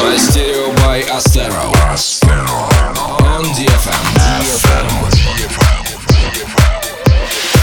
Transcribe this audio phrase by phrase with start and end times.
[0.00, 1.70] Мастерио by Astero.
[3.24, 5.09] On DFM.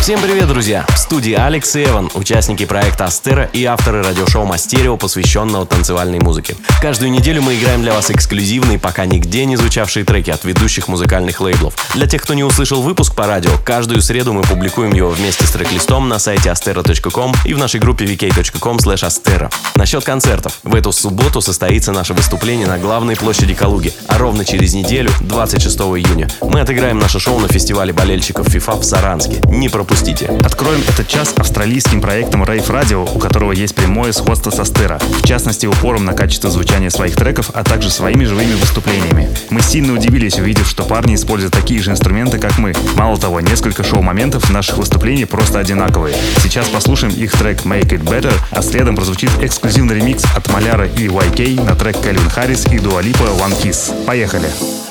[0.09, 0.87] Всем привет, друзья!
[0.89, 6.57] В студии Алекс и Эван, участники проекта Астера и авторы радиошоу Мастерио, посвященного танцевальной музыке.
[6.81, 11.43] Каждую неделю мы играем для вас эксклюзивные, пока нигде не звучавшие треки от ведущих музыкальных
[11.43, 11.75] лейблов.
[11.93, 15.51] Для тех, кто не услышал выпуск по радио, каждую среду мы публикуем его вместе с
[15.51, 19.53] трек-листом на сайте astera.com и в нашей группе vk.com astera.
[19.75, 20.59] Насчет концертов.
[20.63, 25.77] В эту субботу состоится наше выступление на главной площади Калуги, а ровно через неделю, 26
[25.79, 29.43] июня, мы отыграем наше шоу на фестивале болельщиков FIFA в Саранске.
[29.49, 29.98] Не пропустите!
[29.99, 35.01] Откроем этот час австралийским проектом Rave Radio, у которого есть прямое сходство со Стера.
[35.01, 39.29] В частности, упором на качество звучания своих треков, а также своими живыми выступлениями.
[39.51, 42.75] Мы сильно удивились, увидев, что парни используют такие же инструменты, как мы.
[42.95, 46.15] Мало того, несколько шоу-моментов наших выступлений просто одинаковые.
[46.45, 51.09] Сейчас послушаем их трек Make It Better, а следом прозвучит эксклюзивный ремикс от Маляра и
[51.09, 53.93] YK на трек Кельвин Харрис и Дуалипа One Kiss.
[54.07, 54.49] Поехали!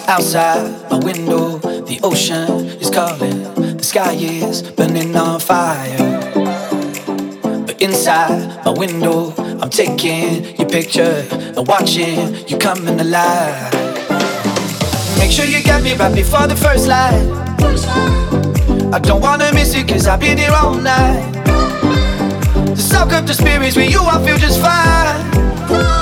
[0.07, 3.43] Outside my window, the ocean is calling.
[3.77, 4.61] The sky is
[4.97, 5.97] burning on fire.
[7.65, 13.73] But inside my window, I'm taking your picture and watching you coming alive.
[15.17, 17.27] Make sure you get me right before the first light.
[18.93, 21.33] I don't wanna miss it cause I've been here all night.
[22.75, 25.19] To soak up the spirits with you, I feel just fine.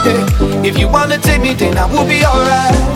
[0.05, 0.69] Yeah.
[0.69, 2.95] If you wanna take me, then I will be alright.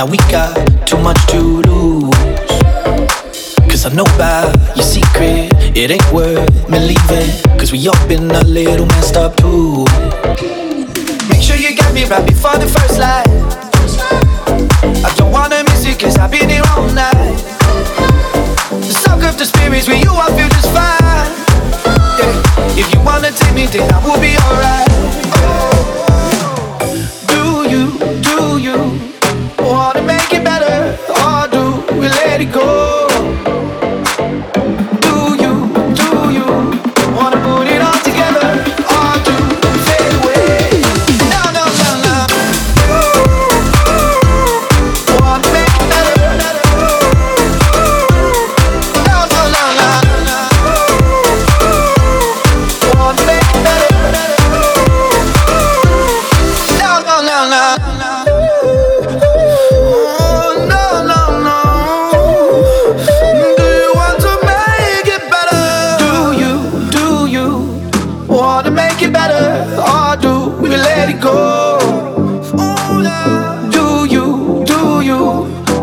[0.00, 0.56] Now we got
[0.86, 2.08] too much to lose.
[3.68, 7.28] Cause I know about your secret, it ain't worth me leaving.
[7.58, 9.84] Cause we all been a little messed up too.
[11.28, 13.28] Make sure you get me right before the first light.
[15.04, 17.36] I don't wanna miss it cause I've been here all night.
[18.70, 21.28] To soak up the spirits with you, I feel just fine.
[22.16, 22.80] Yeah.
[22.80, 24.89] If you wanna take me, then I will be alright.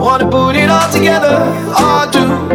[0.08, 1.36] Want to put it all together?
[1.84, 2.47] Or do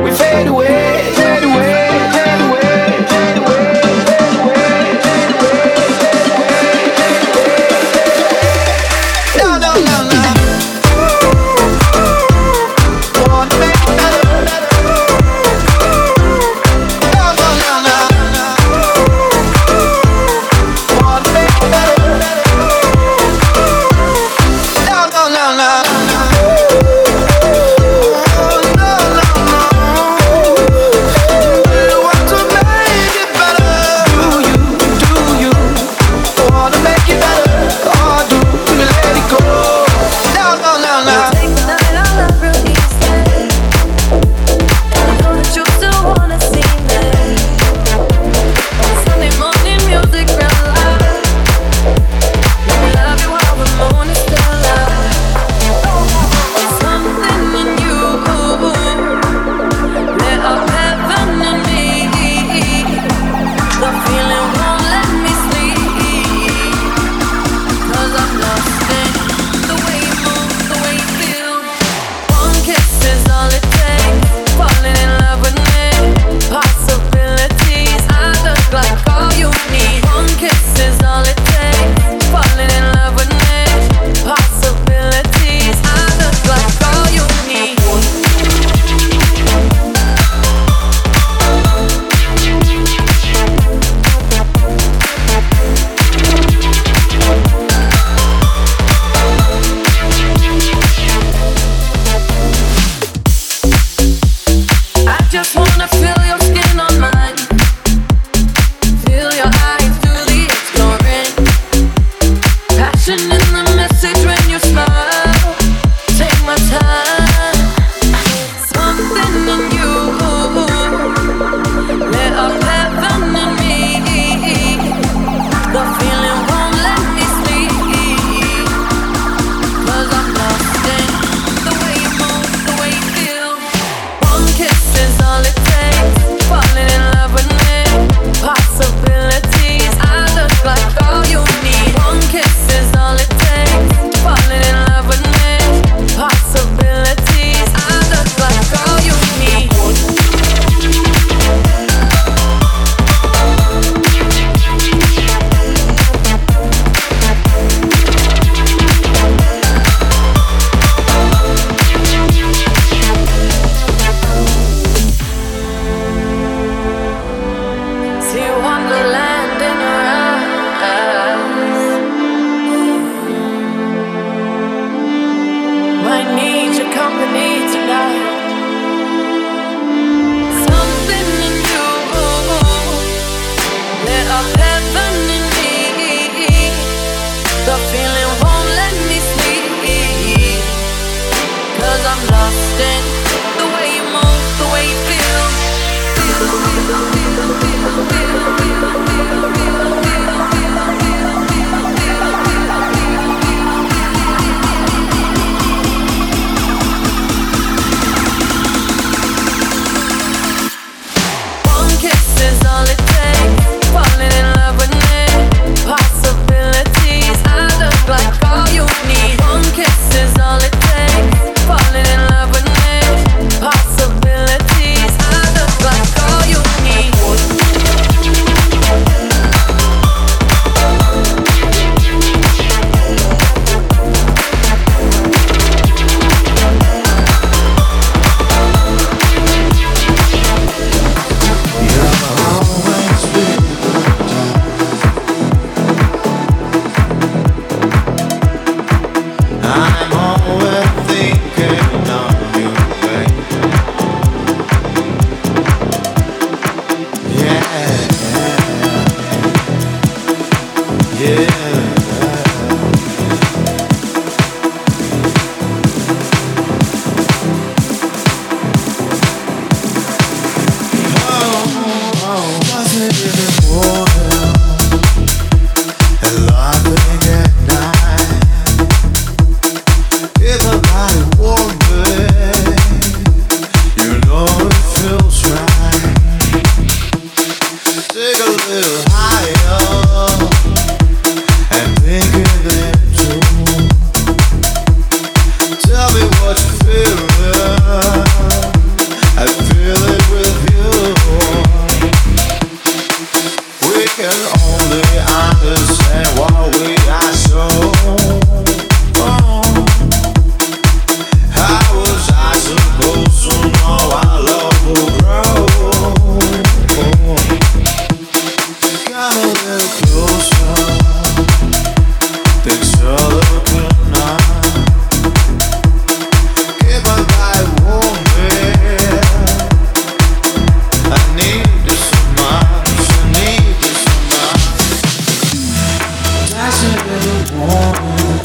[336.83, 338.42] to the.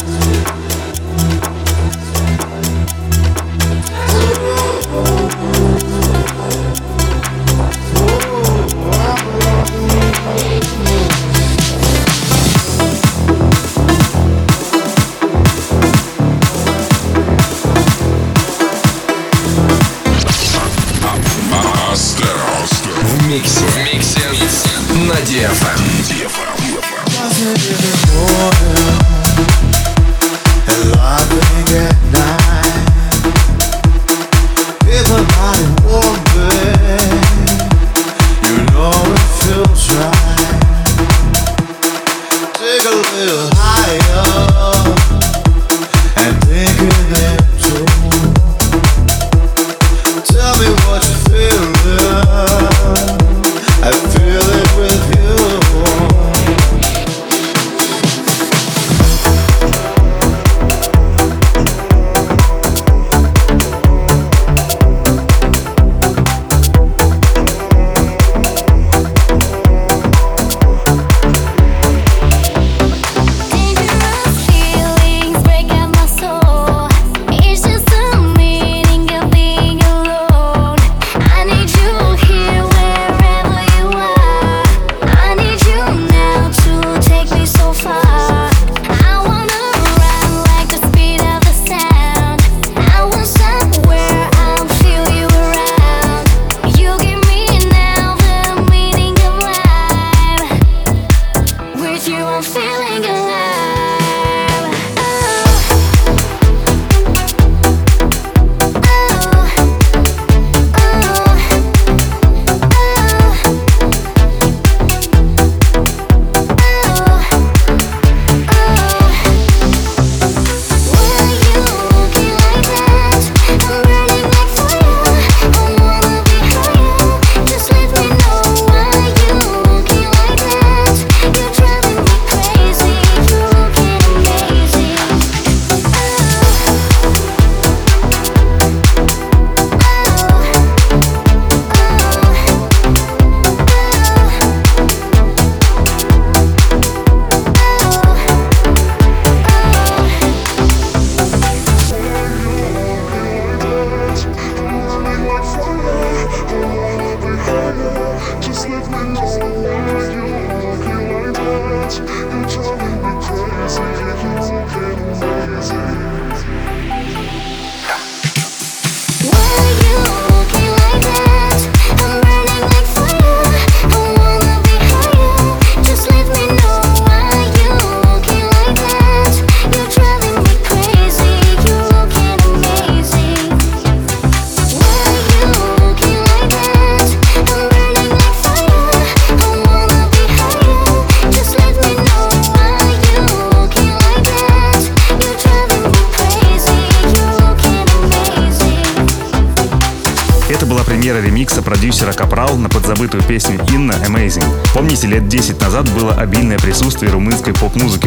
[207.75, 208.06] Румынской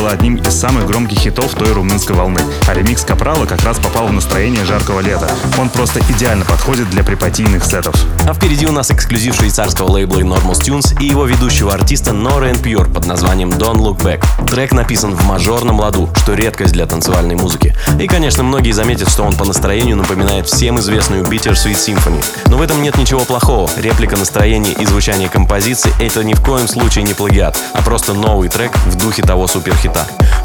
[0.00, 2.40] была одним из самых громких хитов той румынской волны.
[2.66, 5.30] А ремикс Капрала как раз попал в настроение жаркого лета.
[5.58, 7.94] Он просто идеально подходит для припатийных сетов.
[8.26, 12.90] А впереди у нас эксклюзив швейцарского лейбла Enormous Tunes и его ведущего артиста Nora Pure
[12.90, 14.24] под названием Don't Look Back.
[14.48, 17.76] Трек написан в мажорном ладу, что редкость для танцевальной музыки.
[18.00, 22.24] И, конечно, многие заметят, что он по настроению напоминает всем известную Bittersweet Symphony.
[22.46, 23.68] Но в этом нет ничего плохого.
[23.76, 28.48] Реплика настроения и звучания композиции— это ни в коем случае не плагиат, а просто новый
[28.48, 29.89] трек в духе того суперхита.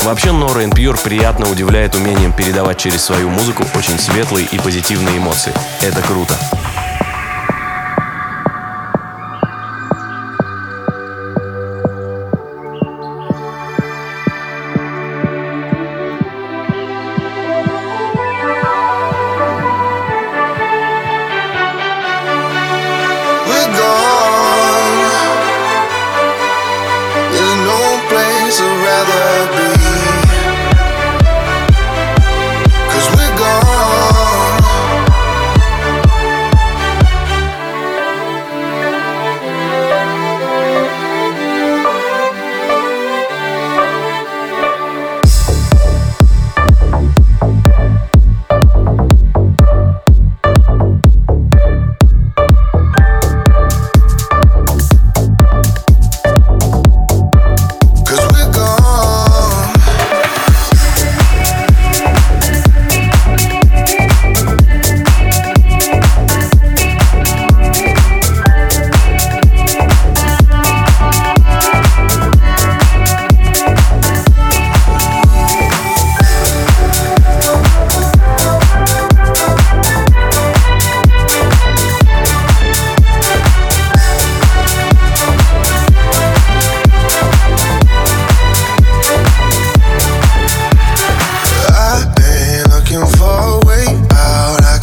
[0.03, 5.53] Вообще, Nora Pure приятно удивляет умением передавать через свою музыку очень светлые и позитивные эмоции.
[5.81, 6.35] Это круто.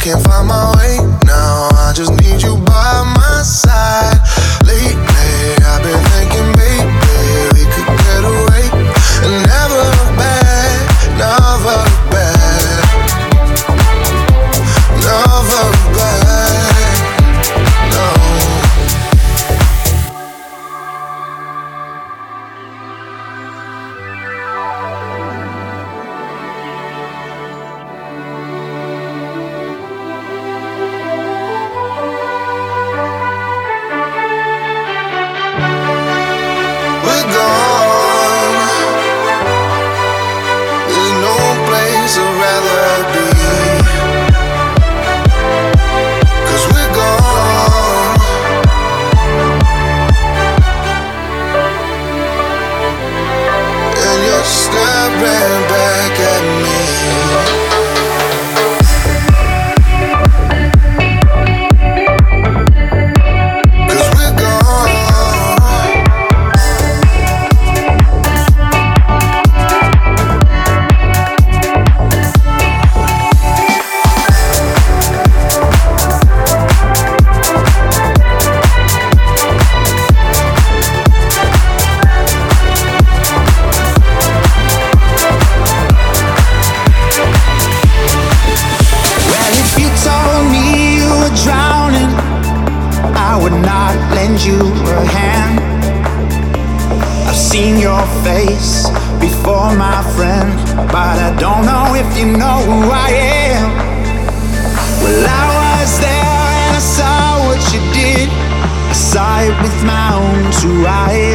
[0.03, 0.82] can't find my way.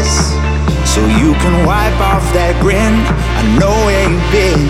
[0.09, 0.33] kiss
[0.88, 2.95] so you can wipe off that grin.
[3.38, 4.62] I know where you've been.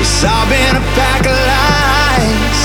[0.00, 2.60] Yes, I've been a pack of lies,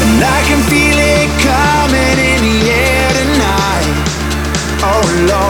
[0.00, 3.96] and I can feel it coming in the air tonight.
[4.82, 5.49] Oh Lord.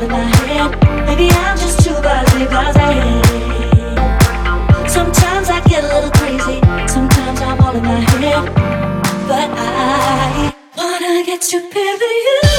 [0.00, 1.94] Maybe I'm just too.
[4.88, 6.60] Sometimes I get a little crazy.
[6.86, 8.44] Sometimes I'm all in my head.
[9.26, 12.57] But I wanna get you with you.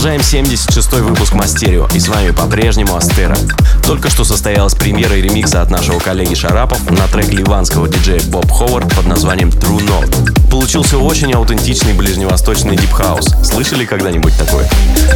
[0.00, 3.36] Продолжаем 76-й выпуск Mastereo, и с вами по-прежнему Astero.
[3.84, 8.94] Только что состоялась премьера ремикса от нашего коллеги Шарапов на трек ливанского диджея Боб Ховард
[8.94, 10.48] под названием True Note.
[10.50, 13.26] Получился очень аутентичный ближневосточный deep house.
[13.44, 14.66] Слышали когда-нибудь такое?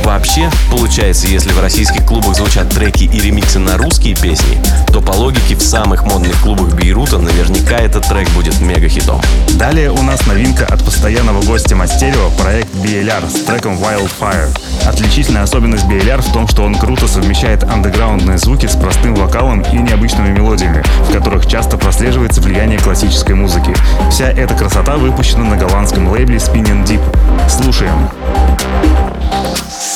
[0.04, 5.12] Вообще, получается, если в российских клубах звучат треки и ремиксы на русские песни, то по
[5.12, 9.22] логике в самых модных клубах Бейрута наверняка этот трек будет мега-хитом.
[9.54, 14.54] Далее у нас новинка от постоянного гостя Mastereo, проект BLR с треком Wildfire.
[14.86, 19.76] Отличительная особенность BLR в том, что он круто совмещает андеграундные звуки с простым вокалом и
[19.76, 23.74] необычными мелодиями, в которых часто прослеживается влияние классической музыки.
[24.10, 27.02] Вся эта красота выпущена на голландском лейбле Spinning Deep.
[27.48, 28.08] Слушаем.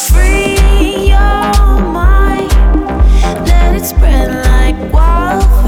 [0.09, 2.51] Free your mind,
[3.47, 5.68] let it spread like wildfire.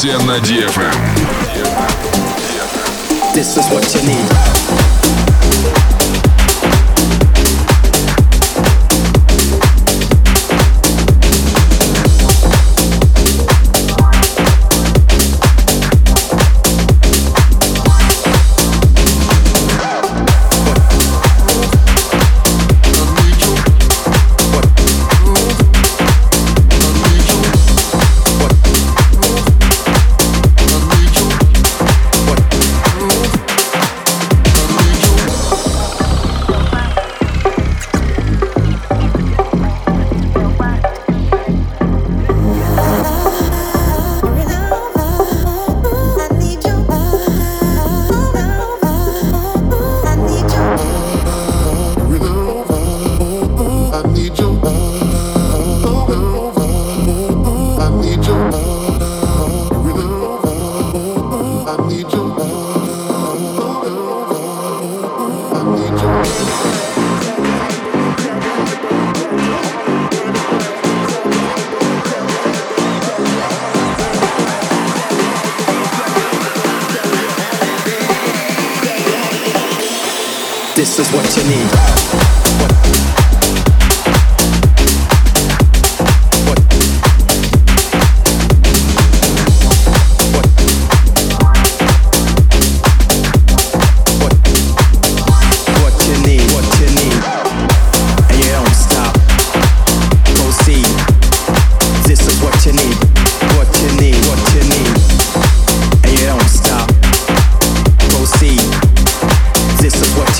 [0.00, 0.94] Все на DFM.
[3.34, 4.99] This is what you need.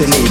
[0.00, 0.29] you need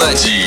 [0.00, 0.39] Comedy.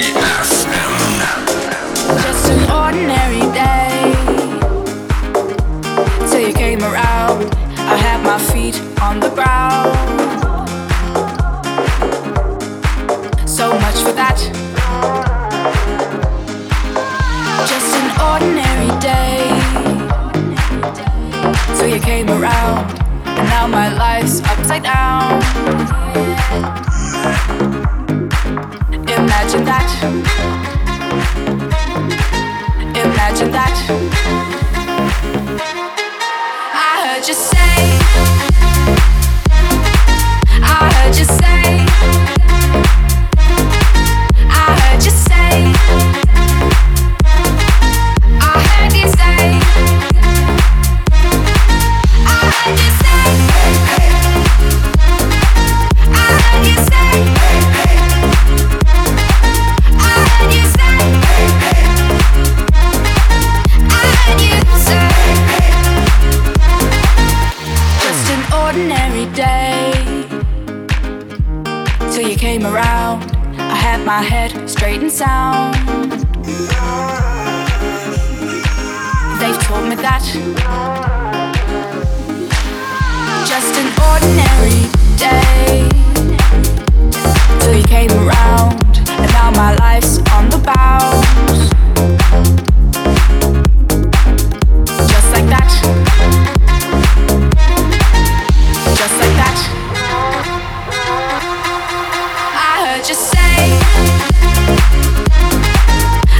[103.03, 103.79] heard you say.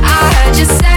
[0.02, 0.93] I heard you say.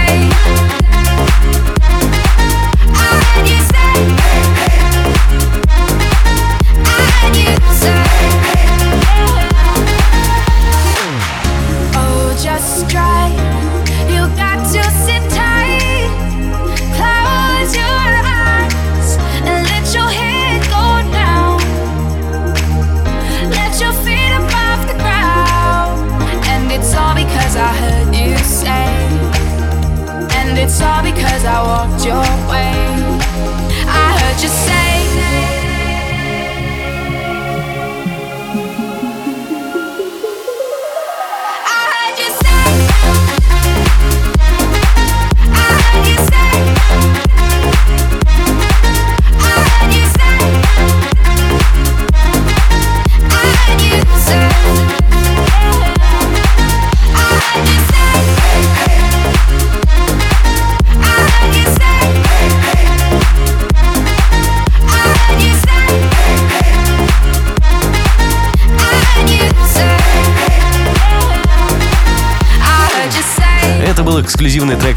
[74.67, 74.96] Главный трек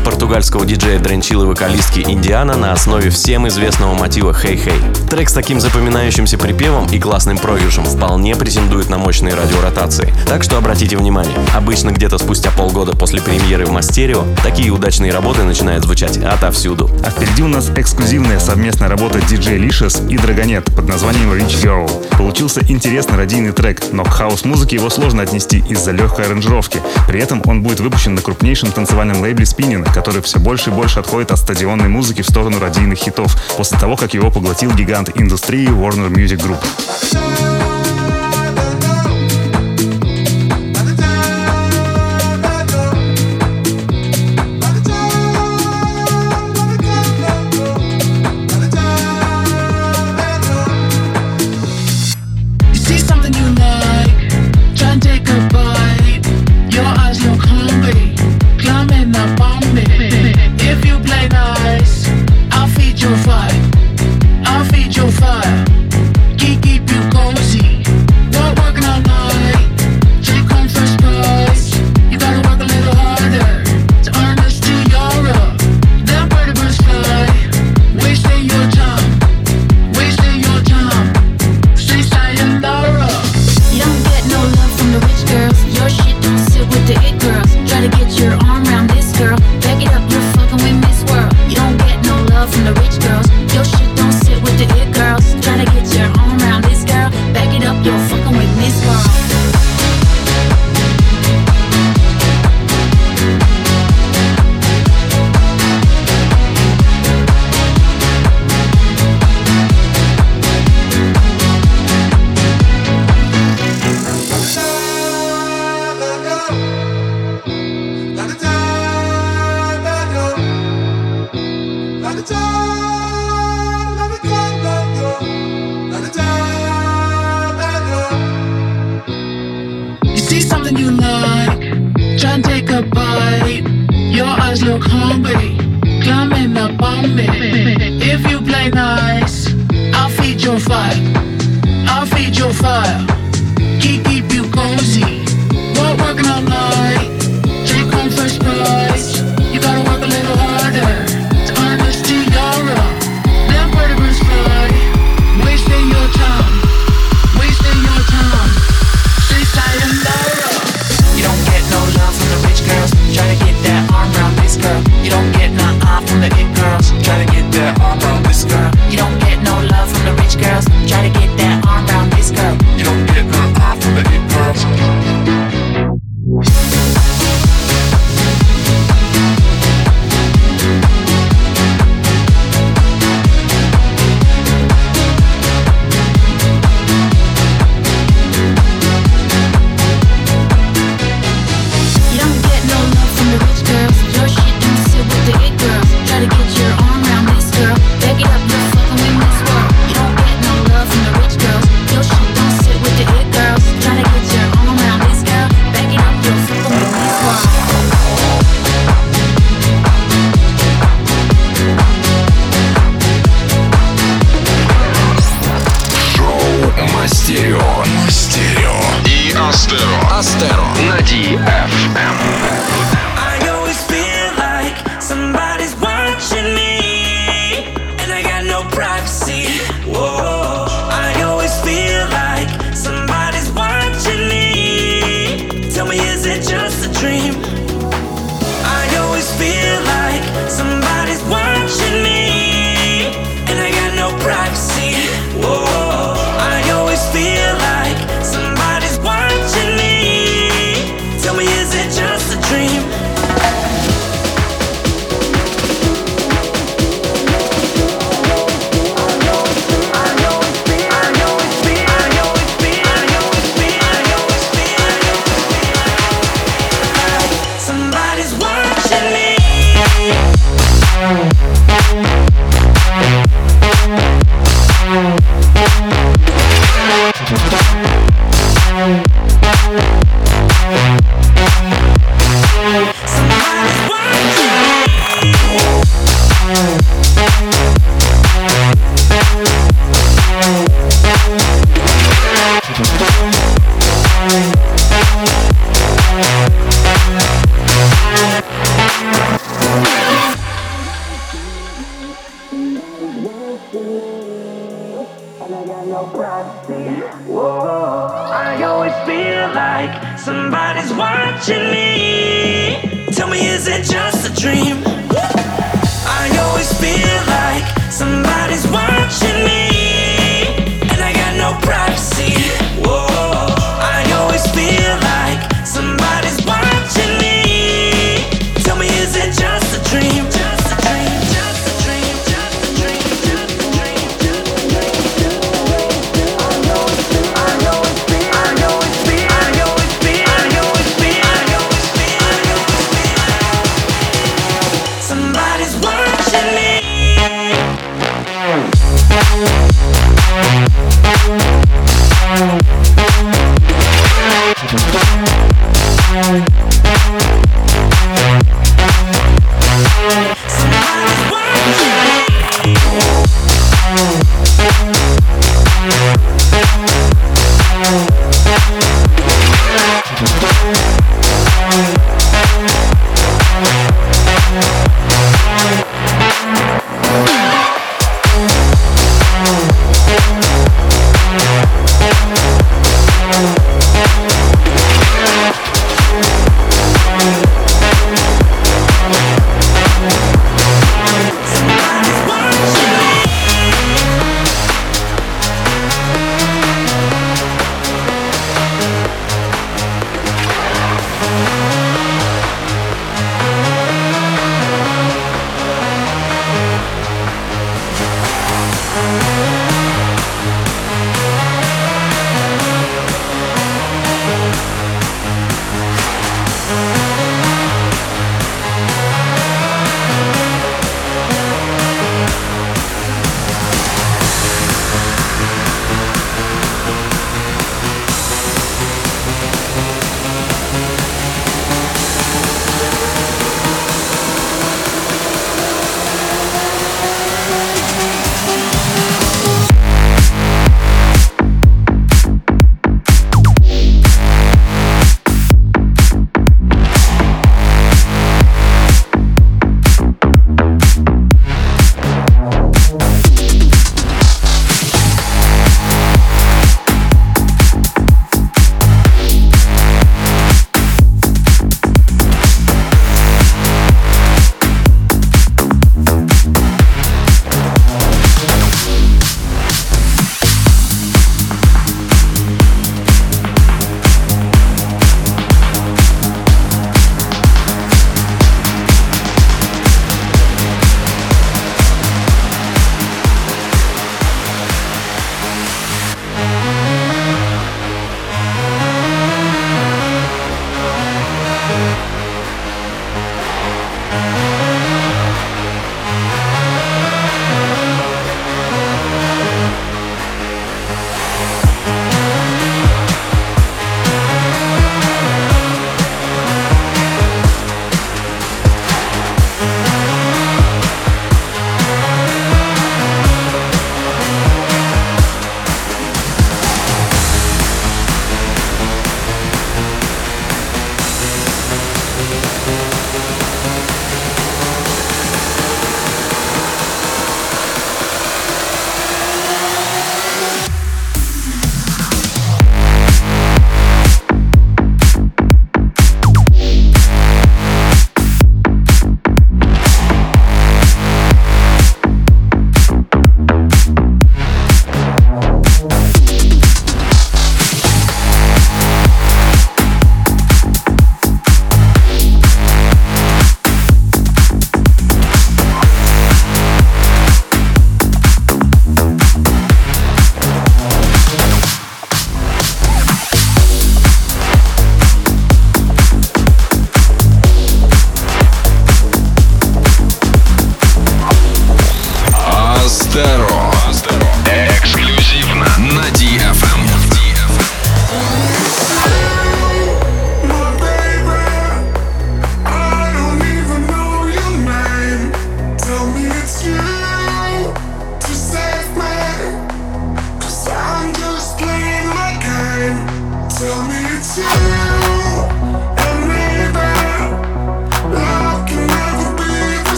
[0.49, 5.07] питерского диджея Drenchill и вокалистки Indiiana на основе всем известного мотива «Hey, Hey».
[5.09, 10.57] Трек с таким запоминающимся припевом и классным проигрышем вполне претендует на мощные радиоротации, так что
[10.57, 16.17] обратите внимание, обычно где-то спустя полгода после премьеры в Mastereo такие удачные работы начинают звучать
[16.17, 16.89] отовсюду.
[17.05, 22.17] А впереди у нас эксклюзивная совместная работа DJ Licious и Dragonette под названием Rich Girl.
[22.17, 26.81] Получился интересный радийный трек, но к хаус-музыке его сложно отнести из-за легкой аранжировки.
[27.07, 30.73] При этом он будет выпущен на крупнейшем танцевальном лейбле Spinning, который все все больше и
[30.73, 35.09] больше отходит от стадионной музыки в сторону радийных хитов, после того, как его поглотил гигант
[35.15, 37.48] индустрии Warner Music Group.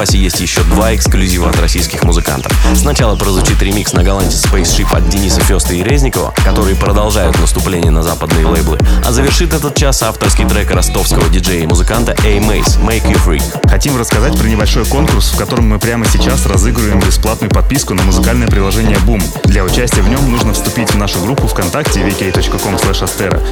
[0.00, 2.52] Но есть еще два эксклюзива от российских музыкантов.
[2.74, 8.02] Сначала прозвучит ремикс на голландец Spaceship от Дениса Феста и Резникова, которые продолжают наступление на
[8.02, 13.06] западные лейблы, а завершит этот час авторский трек ростовского диджея и музыканта A Mace «Make
[13.06, 13.68] You Free».
[13.68, 18.48] Хотим рассказать про небольшой конкурс, в котором мы прямо сейчас разыгрываем бесплатную подписку на музыкальное
[18.48, 19.22] приложение Boom.
[19.44, 22.76] Для участия в нем нужно вступить в нашу группу ВКонтакте vk.com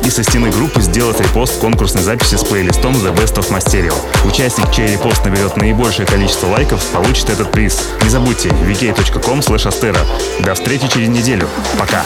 [0.04, 3.94] и со стены группы сделать репост конкурсной записи с плейлистом The Best of My Stereo.
[4.24, 6.57] Участник, чей репост наберет наибольшее количество лайков,
[6.92, 7.88] получит этот приз.
[8.02, 9.42] Не забудьте vk.com
[10.40, 11.48] До встречи через неделю.
[11.78, 12.02] Пока!